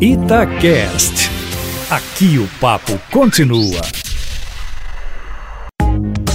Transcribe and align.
Itacast. 0.00 1.28
Aqui 1.90 2.38
o 2.38 2.46
papo 2.60 2.96
continua. 3.10 3.82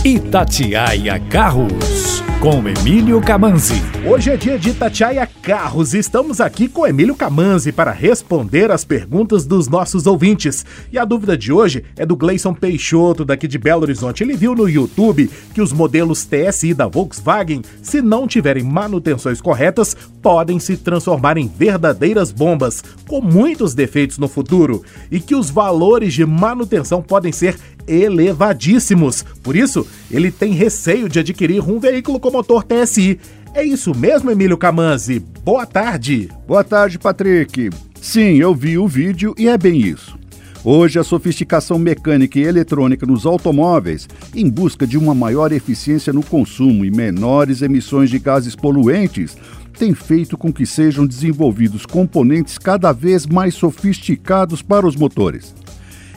Itatiaia 0.03 1.17
Carros 1.29 2.12
com 2.43 2.61
Emílio 2.67 3.21
Camanzi. 3.21 3.81
Hoje 4.05 4.29
é 4.29 4.35
dia 4.35 4.59
de 4.59 4.71
Itatiaia 4.71 5.25
Carros 5.25 5.93
e 5.93 5.99
estamos 5.99 6.41
aqui 6.41 6.67
com 6.67 6.85
Emílio 6.85 7.15
Camanzi 7.15 7.71
para 7.71 7.93
responder 7.93 8.69
as 8.69 8.83
perguntas 8.83 9.45
dos 9.45 9.69
nossos 9.69 10.05
ouvintes. 10.05 10.65
E 10.91 10.99
a 10.99 11.05
dúvida 11.05 11.37
de 11.37 11.53
hoje 11.53 11.85
é 11.95 12.05
do 12.05 12.17
Gleison 12.17 12.53
Peixoto, 12.53 13.23
daqui 13.23 13.47
de 13.47 13.57
Belo 13.57 13.83
Horizonte. 13.83 14.25
Ele 14.25 14.35
viu 14.35 14.53
no 14.53 14.67
YouTube 14.67 15.31
que 15.53 15.61
os 15.61 15.71
modelos 15.71 16.25
TSI 16.25 16.73
da 16.73 16.85
Volkswagen, 16.85 17.61
se 17.81 18.01
não 18.01 18.27
tiverem 18.27 18.61
manutenções 18.63 19.39
corretas, 19.39 19.95
podem 20.21 20.59
se 20.59 20.75
transformar 20.75 21.37
em 21.37 21.47
verdadeiras 21.47 22.29
bombas, 22.29 22.83
com 23.07 23.21
muitos 23.21 23.73
defeitos 23.73 24.17
no 24.17 24.27
futuro, 24.27 24.83
e 25.09 25.21
que 25.21 25.33
os 25.33 25.49
valores 25.49 26.13
de 26.13 26.25
manutenção 26.25 27.01
podem 27.01 27.31
ser 27.31 27.55
elevadíssimos. 27.87 29.23
Por 29.41 29.55
isso, 29.55 29.85
ele 30.11 30.31
tem 30.31 30.53
receio 30.53 31.09
de 31.09 31.19
adquirir 31.19 31.61
um 31.61 31.79
veículo 31.79 32.19
com 32.19 32.31
motor 32.31 32.63
TSI. 32.63 33.19
É 33.53 33.63
isso 33.63 33.93
mesmo, 33.95 34.31
Emílio 34.31 34.57
Camanzi? 34.57 35.19
Boa 35.43 35.65
tarde. 35.65 36.29
Boa 36.47 36.63
tarde, 36.63 36.97
Patrick. 36.97 37.69
Sim, 38.01 38.37
eu 38.37 38.53
vi 38.53 38.77
o 38.77 38.87
vídeo 38.87 39.33
e 39.37 39.47
é 39.47 39.57
bem 39.57 39.79
isso. 39.79 40.17
Hoje, 40.65 40.97
a 40.97 41.03
sofisticação 41.03 41.77
mecânica 41.77 42.39
e 42.39 42.43
eletrônica 42.43 43.05
nos 43.05 43.25
automóveis, 43.25 44.07
em 44.33 44.49
busca 44.49 44.87
de 44.87 44.97
uma 44.97 45.13
maior 45.13 45.51
eficiência 45.51 46.13
no 46.13 46.23
consumo 46.23 46.85
e 46.85 46.91
menores 46.91 47.61
emissões 47.61 48.09
de 48.09 48.17
gases 48.17 48.55
poluentes, 48.55 49.35
tem 49.77 49.93
feito 49.93 50.37
com 50.37 50.53
que 50.53 50.65
sejam 50.65 51.05
desenvolvidos 51.05 51.85
componentes 51.85 52.57
cada 52.57 52.93
vez 52.93 53.25
mais 53.25 53.55
sofisticados 53.55 54.61
para 54.61 54.87
os 54.87 54.95
motores. 54.95 55.53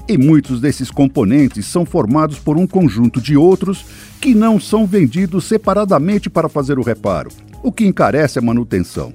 E 0.08 0.16
muitos 0.16 0.60
desses 0.60 0.90
componentes 0.90 1.66
são 1.66 1.84
formados 1.84 2.38
por 2.38 2.56
um 2.56 2.66
conjunto 2.66 3.20
de 3.20 3.36
outros 3.36 3.84
que 4.20 4.34
não 4.34 4.60
são 4.60 4.86
vendidos 4.86 5.44
separadamente 5.44 6.30
para 6.30 6.48
fazer 6.48 6.78
o 6.78 6.82
reparo, 6.82 7.30
o 7.62 7.72
que 7.72 7.84
encarece 7.84 8.38
a 8.38 8.42
manutenção. 8.42 9.12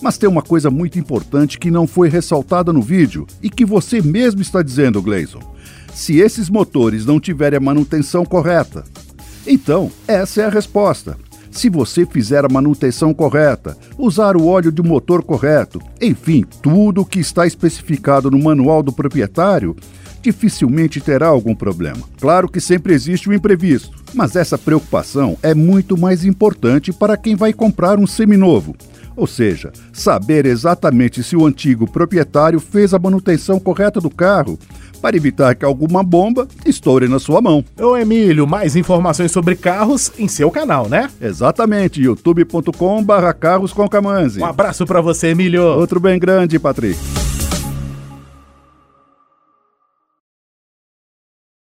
Mas 0.00 0.16
tem 0.16 0.28
uma 0.28 0.42
coisa 0.42 0.70
muito 0.70 0.96
importante 0.96 1.58
que 1.58 1.72
não 1.72 1.88
foi 1.88 2.08
ressaltada 2.08 2.72
no 2.72 2.80
vídeo 2.80 3.26
e 3.42 3.50
que 3.50 3.64
você 3.64 4.00
mesmo 4.00 4.40
está 4.40 4.62
dizendo, 4.62 5.02
Gleison. 5.02 5.40
Se 5.92 6.18
esses 6.18 6.48
motores 6.48 7.04
não 7.04 7.18
tiverem 7.18 7.56
a 7.56 7.60
manutenção 7.60 8.24
correta. 8.24 8.84
Então, 9.44 9.90
essa 10.06 10.42
é 10.42 10.44
a 10.44 10.50
resposta. 10.50 11.16
Se 11.50 11.68
você 11.68 12.06
fizer 12.06 12.44
a 12.44 12.48
manutenção 12.48 13.12
correta, 13.12 13.76
usar 13.98 14.36
o 14.36 14.46
óleo 14.46 14.70
de 14.70 14.82
motor 14.82 15.24
correto, 15.24 15.80
enfim, 16.00 16.44
tudo 16.62 17.00
o 17.00 17.04
que 17.04 17.18
está 17.18 17.46
especificado 17.46 18.30
no 18.30 18.38
manual 18.38 18.80
do 18.82 18.92
proprietário, 18.92 19.74
dificilmente 20.22 21.00
terá 21.00 21.28
algum 21.28 21.54
problema. 21.54 22.00
Claro 22.20 22.48
que 22.48 22.60
sempre 22.60 22.94
existe 22.94 23.28
o 23.28 23.32
um 23.32 23.34
imprevisto, 23.34 23.96
mas 24.14 24.36
essa 24.36 24.58
preocupação 24.58 25.36
é 25.42 25.54
muito 25.54 25.96
mais 25.96 26.24
importante 26.24 26.92
para 26.92 27.16
quem 27.16 27.34
vai 27.34 27.52
comprar 27.52 27.98
um 27.98 28.06
seminovo. 28.06 28.74
Ou 29.18 29.26
seja, 29.26 29.72
saber 29.92 30.46
exatamente 30.46 31.24
se 31.24 31.36
o 31.36 31.44
antigo 31.44 31.90
proprietário 31.90 32.60
fez 32.60 32.94
a 32.94 33.00
manutenção 33.00 33.58
correta 33.58 34.00
do 34.00 34.08
carro 34.08 34.56
para 35.02 35.16
evitar 35.16 35.56
que 35.56 35.64
alguma 35.64 36.04
bomba 36.04 36.46
estoure 36.64 37.08
na 37.08 37.18
sua 37.18 37.40
mão. 37.40 37.64
Ô 37.80 37.96
Emílio, 37.96 38.46
mais 38.46 38.76
informações 38.76 39.32
sobre 39.32 39.56
carros 39.56 40.12
em 40.18 40.28
seu 40.28 40.50
canal, 40.52 40.88
né? 40.88 41.10
Exatamente, 41.20 42.00
youtube.com/carros 42.00 43.72
com 43.72 43.88
Um 44.38 44.44
abraço 44.44 44.86
para 44.86 45.00
você, 45.00 45.28
Emílio. 45.28 45.62
Outro 45.62 45.98
bem 45.98 46.18
grande, 46.18 46.58
Patrick. 46.58 47.27